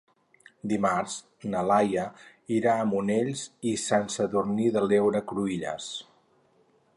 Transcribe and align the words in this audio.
Dimarts 0.69 1.17
na 1.51 1.61
Laia 1.71 2.05
irà 2.55 2.73
a 2.77 2.87
Monells 2.93 3.45
i 3.73 3.75
Sant 3.83 4.09
Sadurní 4.15 4.67
de 4.79 4.85
l'Heura 4.87 5.23
Cruïlles. 5.35 5.93